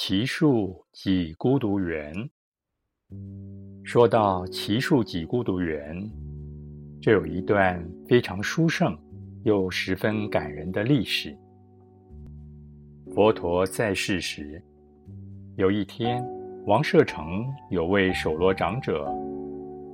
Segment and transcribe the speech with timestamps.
[0.00, 2.14] 奇树几孤独园。
[3.82, 6.08] 说到奇树几孤独园，
[7.02, 8.96] 这有一段非常殊胜
[9.42, 11.36] 又十分感人的历史。
[13.12, 14.62] 佛陀在世时，
[15.56, 16.24] 有一天，
[16.64, 19.04] 王舍城有位守罗长者，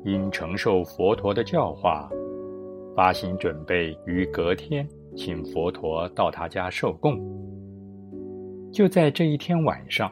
[0.05, 2.10] 因承受佛陀的教化，
[2.95, 7.18] 发心准备于隔天请佛陀到他家受供。
[8.74, 10.10] 就在这一天晚上，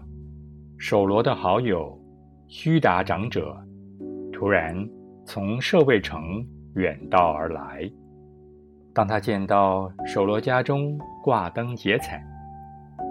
[0.78, 1.98] 守罗的好友
[2.46, 3.56] 须达长者
[4.32, 4.88] 突然
[5.24, 7.90] 从舍卫城远道而来。
[8.94, 12.24] 当他见到守罗家中挂灯结彩，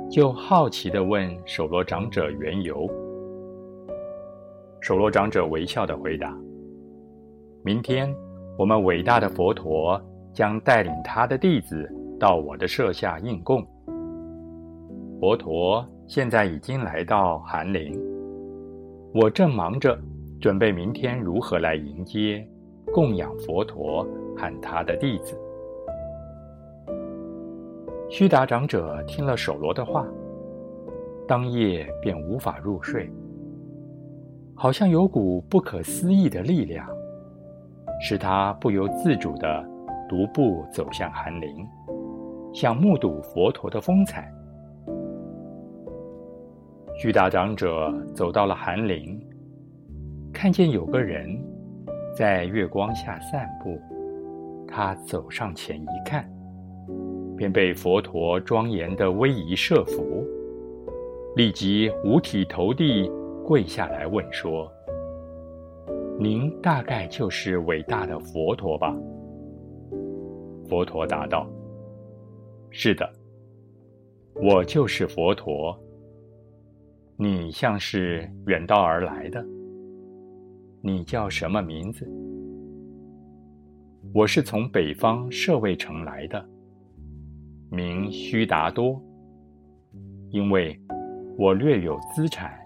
[0.09, 2.89] 就好奇地问守罗长者缘由。
[4.79, 6.33] 守罗长者微笑地回答
[7.61, 8.09] ：“明天，
[8.57, 10.01] 我们伟大的佛陀
[10.33, 13.61] 将带领他的弟子到我的舍下应供。”
[15.21, 17.95] 佛陀现在已经来到寒林，
[19.13, 19.95] 我正忙着
[20.39, 22.43] 准备明天如何来迎接、
[22.91, 24.03] 供养佛陀
[24.35, 25.37] 和他的弟子。
[28.09, 30.07] 须达长者听了守罗的话，
[31.27, 33.07] 当夜便无法入睡，
[34.55, 36.89] 好像有股不可思议的力量，
[38.01, 39.63] 使他不由自主地
[40.09, 41.63] 独步走向寒林，
[42.51, 44.33] 想目睹佛陀的风采。
[47.01, 49.19] 巨大长者走到了寒林，
[50.31, 51.35] 看见有个人
[52.15, 53.81] 在月光下散步。
[54.67, 56.31] 他走上前一看，
[57.35, 60.23] 便被佛陀庄严的威仪摄服，
[61.35, 63.11] 立即五体投地
[63.43, 64.71] 跪下来问说
[66.21, 68.95] ：“您大概就是伟大的佛陀吧？”
[70.69, 71.47] 佛陀答道
[72.69, 73.11] ：“是的，
[74.35, 75.75] 我就是佛陀。”
[77.23, 79.45] 你像是远道而来的，
[80.81, 82.11] 你叫什么名字？
[84.11, 86.43] 我是从北方舍卫城来的，
[87.69, 88.99] 名须达多。
[90.31, 90.75] 因为
[91.37, 92.59] 我略有资产，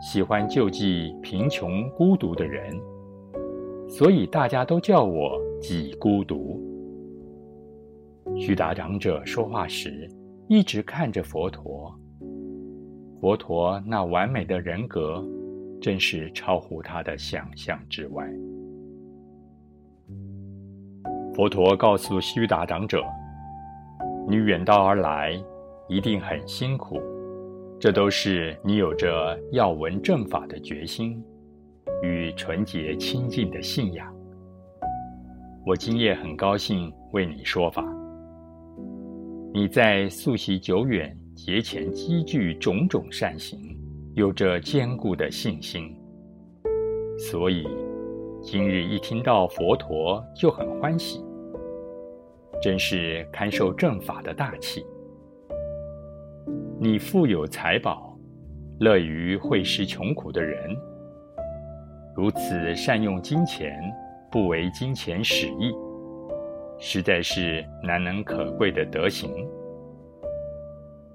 [0.00, 2.74] 喜欢救济贫穷孤独的人，
[3.90, 6.58] 所以大家都叫我己孤独。
[8.38, 10.08] 须达长者说话时，
[10.48, 11.94] 一直看着佛陀。
[13.26, 15.20] 佛陀那完美的人格，
[15.80, 18.24] 真是超乎他的想象之外。
[21.34, 23.02] 佛陀告诉须达长者
[24.30, 25.36] ：“你远道而来，
[25.88, 27.00] 一定很辛苦，
[27.80, 31.20] 这都是你有着要闻正法的决心
[32.04, 34.06] 与纯洁清净的信仰。
[35.66, 37.84] 我今夜很高兴为你说法。
[39.52, 43.78] 你在宿习久远。”节前积聚种种善行，
[44.14, 45.94] 有着坚固的信心，
[47.18, 47.68] 所以
[48.40, 51.22] 今日一听到佛陀就很欢喜，
[52.62, 54.82] 真是堪受正法的大气。
[56.80, 58.18] 你富有财宝，
[58.80, 60.74] 乐于惠施穷苦的人，
[62.16, 63.78] 如此善用金钱，
[64.32, 65.74] 不为金钱使役，
[66.78, 69.30] 实在是难能可贵的德行。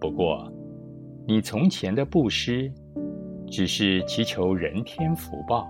[0.01, 0.51] 不过，
[1.27, 2.73] 你从前的布施，
[3.47, 5.67] 只是祈求人天福报，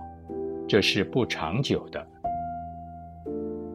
[0.66, 2.02] 这是不长久的。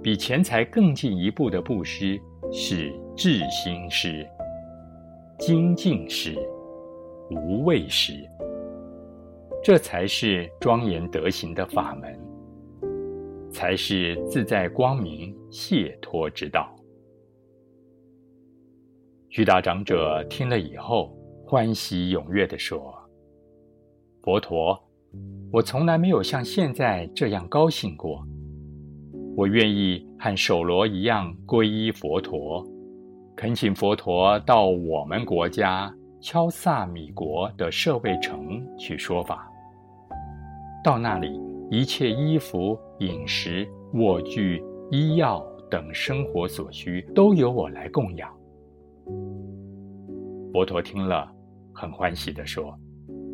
[0.02, 2.20] 比钱财更进一步的布施
[2.52, 4.28] 是智心施、
[5.38, 6.36] 精进施、
[7.30, 8.14] 无畏施，
[9.64, 12.20] 这才是庄严德行的法门，
[13.52, 16.74] 才是自在光明解脱之道。
[19.38, 21.16] 须达长者听了以后，
[21.46, 22.92] 欢喜踊跃地说
[24.24, 24.76] ：“佛陀，
[25.54, 28.26] 我从来没有像现在这样高兴过。
[29.36, 32.66] 我愿意和守罗一样皈依佛陀，
[33.36, 39.48] 恳请佛陀到我们国家敲萨米国的舍卫城去说法。
[40.84, 48.36] 到那里，一切衣服、饮食、卧具、医药等生活所需，都由我来供养。”
[50.54, 51.32] 佛陀听了，
[51.74, 52.76] 很欢喜地说：“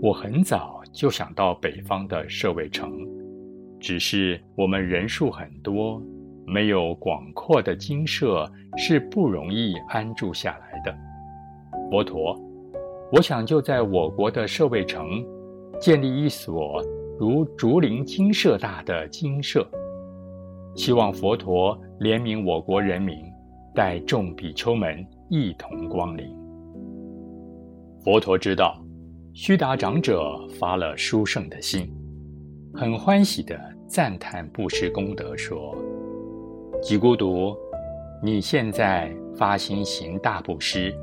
[0.02, 2.92] 我很早就想到北方的舍卫城，
[3.80, 6.02] 只是我们人数很多，
[6.46, 10.94] 没有广阔的精舍，是不容易安住下来的。
[11.90, 12.38] 佛陀，
[13.12, 15.24] 我想就在我国的舍卫城，
[15.80, 16.84] 建立一所
[17.20, 19.66] 如竹林精舍大的精舍，
[20.76, 23.24] 希望佛陀怜悯我国人民，
[23.74, 26.28] 带众比丘们一同光临。”
[28.06, 28.80] 佛陀知道，
[29.34, 31.92] 须达长者发了殊胜的心，
[32.72, 35.76] 很欢喜地赞叹布施功德，说
[36.84, 37.58] ：“吉孤独，
[38.22, 40.94] 你现在发心行大布施，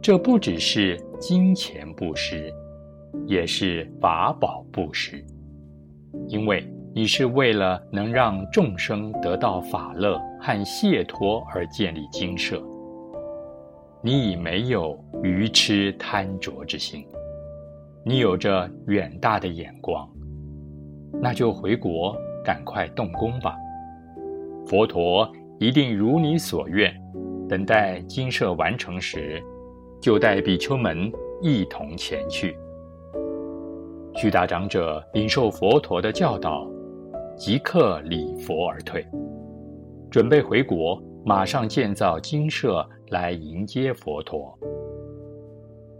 [0.00, 2.54] 这不只是金钱布施，
[3.26, 5.24] 也是法宝布施，
[6.28, 12.62] 因为你是为了能让众生得到法乐和解脱而建立精舍，
[14.04, 17.04] 你已没有愚痴贪着之心。”
[18.06, 20.06] 你有着远大的眼光，
[21.22, 22.14] 那就回国
[22.44, 23.56] 赶快动工吧。
[24.66, 25.26] 佛陀
[25.58, 26.94] 一定如你所愿，
[27.48, 29.42] 等待金舍完成时，
[30.02, 31.10] 就带比丘们
[31.40, 32.54] 一同前去。
[34.16, 36.68] 须达长者领受佛陀的教导，
[37.38, 39.02] 即刻礼佛而退，
[40.10, 44.58] 准备回国，马上建造金舍来迎接佛陀。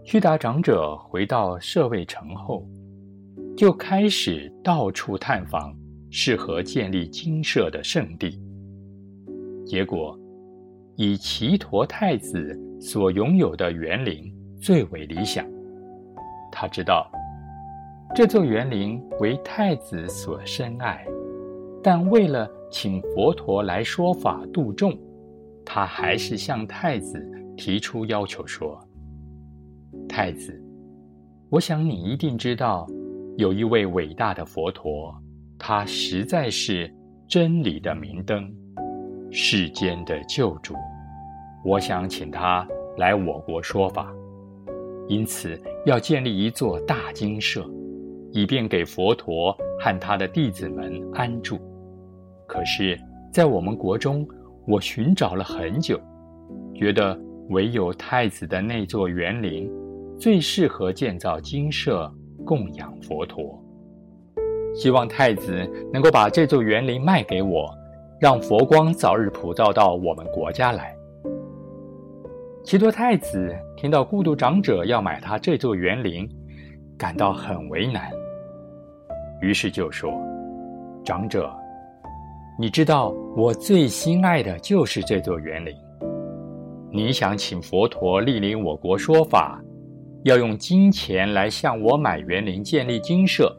[0.03, 2.63] 须达长者回到舍卫城后，
[3.57, 5.75] 就开始到处探访
[6.11, 8.39] 适合建立精舍的圣地。
[9.65, 10.15] 结果，
[10.95, 14.31] 以齐陀太子所拥有的园林
[14.61, 15.43] 最为理想。
[16.51, 17.09] 他知道
[18.13, 21.03] 这座园林为太子所深爱，
[21.81, 24.95] 但为了请佛陀来说法度众，
[25.65, 27.19] 他还是向太子
[27.57, 28.79] 提出要求说。
[30.07, 30.53] 太子，
[31.49, 32.87] 我想你一定知道，
[33.37, 35.13] 有一位伟大的佛陀，
[35.57, 36.93] 他实在是
[37.27, 38.53] 真理的明灯，
[39.31, 40.75] 世间的救主。
[41.63, 42.67] 我想请他
[42.97, 44.13] 来我国说法，
[45.07, 47.67] 因此要建立一座大精舍，
[48.31, 51.59] 以便给佛陀和他的弟子们安住。
[52.47, 52.99] 可是，
[53.33, 54.27] 在我们国中，
[54.67, 55.99] 我寻找了很久，
[56.73, 57.17] 觉得
[57.49, 59.69] 唯有太子的那座园林。
[60.17, 62.09] 最适合建造精舍
[62.45, 63.61] 供养佛陀。
[64.73, 67.69] 希望太子能够把这座园林卖给我，
[68.17, 70.95] 让佛光早日普照到我们国家来。
[72.63, 76.27] 齐多太子听到孤独长者要买他这座园林，
[76.97, 78.09] 感到很为难，
[79.41, 80.11] 于是就说
[81.03, 81.53] ：“长者，
[82.57, 85.75] 你知道我最心爱的就是这座园林。
[86.91, 89.61] 你想请佛陀莅临我国说法？”
[90.23, 93.55] 要用金钱来向我买园林建立精舍，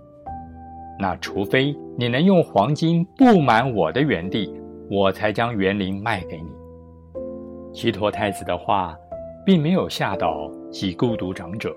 [0.98, 4.52] 那除非你能用黄金布满我的园地，
[4.90, 6.48] 我才将园林卖给你。
[7.72, 8.96] 齐陀太子的话，
[9.44, 11.72] 并没有吓倒几孤独长者。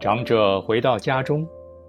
[0.00, 1.46] 长者回到家中，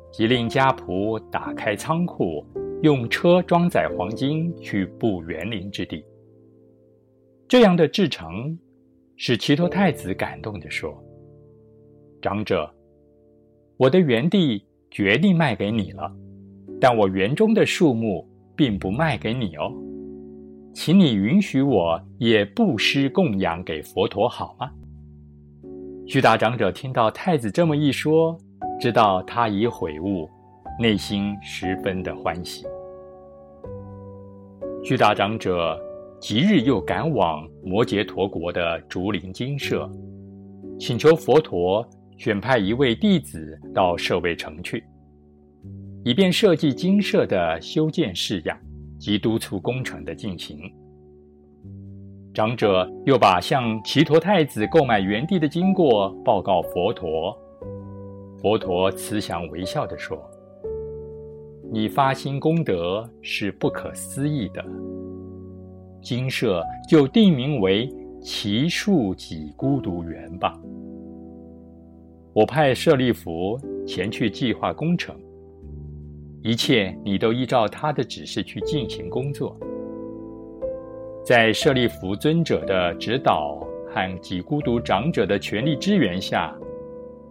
[0.09, 2.45] 即令家仆打开仓库，
[2.83, 6.03] 用车装载黄金去布园林之地。
[7.47, 8.57] 这样的制成，
[9.15, 10.95] 使齐陀太子感动地说。
[12.21, 12.71] 长者，
[13.77, 16.11] 我的园地决定卖给你了，
[16.79, 19.71] 但我园中的树木并不卖给你哦，
[20.73, 24.71] 请你允许我也布施供养给佛陀好吗？
[26.07, 28.37] 须达长者听到太子这么一说，
[28.79, 30.29] 知道他已悔悟，
[30.79, 32.65] 内心十分的欢喜。
[34.83, 35.79] 须大长者
[36.19, 39.89] 即日又赶往摩羯陀国的竹林精舍，
[40.79, 41.87] 请求佛陀。
[42.17, 44.83] 选派一位弟子到舍卫城去，
[46.03, 48.57] 以便设计精舍的修建式样
[48.99, 50.59] 及督促工程的进行。
[52.33, 57.37] 长者又把向齐陀太子购买园地的经过报告佛陀。
[58.41, 60.19] 佛陀慈祥微笑地说
[61.71, 64.63] ：“你发心功德是不可思议的，
[66.01, 67.89] 精舍就定名为
[68.21, 70.57] 奇树几孤独园吧。”
[72.33, 75.15] 我派舍利弗前去计划工程，
[76.43, 79.57] 一切你都依照他的指示去进行工作。
[81.25, 83.59] 在舍利弗尊者的指导
[83.89, 86.55] 和几孤独长者的全力支援下，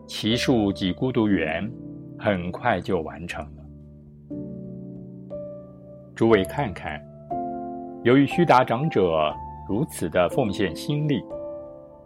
[0.06, 1.70] 奇树几孤独园
[2.18, 3.46] 很快就完成。
[6.16, 6.98] 诸位看看，
[8.02, 9.30] 由于须达长者
[9.68, 11.22] 如此的奉献心力，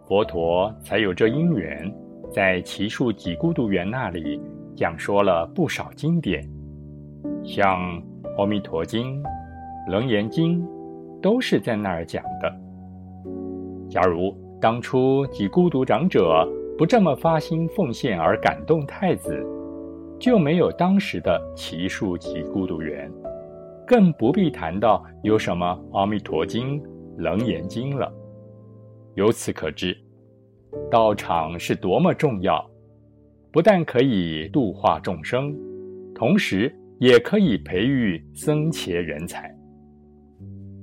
[0.09, 1.89] 佛陀才有这因缘。
[2.33, 4.41] 在奇树几孤独园那里
[4.75, 6.43] 讲说了不少经典，
[7.45, 7.79] 像
[8.37, 9.23] 《阿弥陀经》
[9.91, 10.61] 《楞严经》，
[11.21, 12.53] 都是在那儿讲的。
[13.89, 16.45] 假如当初几孤独长者
[16.77, 19.41] 不这么发心奉献而感动太子，
[20.19, 23.09] 就没有当时的奇树几孤独园，
[23.91, 25.67] 更不必谈到有什么
[25.99, 26.81] 《阿弥陀经》
[27.21, 28.09] 《楞严经》了。
[29.17, 29.97] 由此可知。
[30.89, 32.65] 道场是多么重要，
[33.51, 35.53] 不但可以度化众生，
[36.15, 39.53] 同时也可以培育僧伽人才。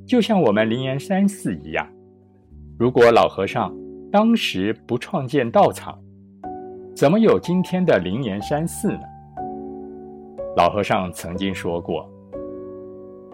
[0.06, 1.88] 就像我们灵岩山寺一样，
[2.78, 3.74] 如果老和尚
[4.12, 5.98] 当时不创建道场，
[6.94, 9.04] 怎么有今天的灵岩山寺呢？
[10.58, 12.06] 老和尚曾经说过：“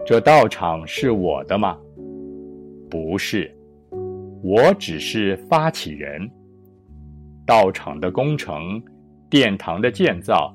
[0.06, 1.78] 这道场是我的吗？
[2.90, 3.54] 不是，
[4.42, 6.30] 我只是发起人。
[7.46, 8.82] 道场的工程。”
[9.30, 10.54] 殿堂的建造，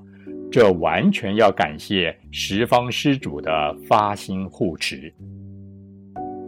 [0.50, 5.14] 这完全要感谢十方施主的发心护持，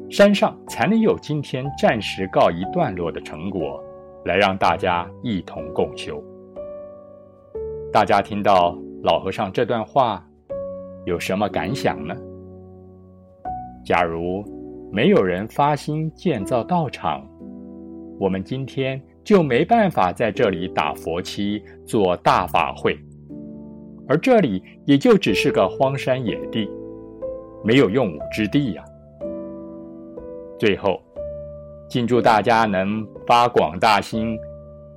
[0.09, 3.83] 山上才能有今天暂时告一段落的成果，
[4.23, 6.23] 来让大家一同共修。
[7.91, 10.25] 大家听到老和尚这段话，
[11.05, 12.15] 有什么感想呢？
[13.83, 14.43] 假如
[14.91, 17.27] 没有人发心建造道场，
[18.19, 19.01] 我们今天。
[19.23, 22.97] 就没办法在这里打佛七做大法会，
[24.07, 26.67] 而这里也就只是个荒山野地，
[27.63, 28.83] 没有用武之地呀。
[30.57, 30.99] 最后，
[31.87, 34.35] 敬祝大家能发广大心，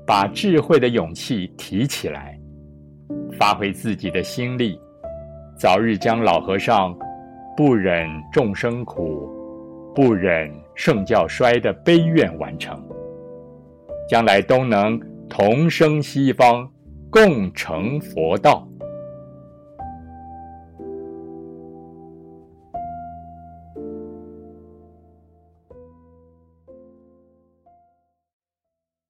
[0.06, 2.40] 把智慧的勇气提起来，
[3.38, 4.80] 发挥自己的心力，
[5.58, 6.98] 早日将老和尚
[7.56, 9.30] 不忍众生苦，
[9.94, 12.82] 不忍圣教衰的悲愿完成。
[14.08, 16.68] 将来都能同生西方，
[17.10, 18.66] 共成佛道。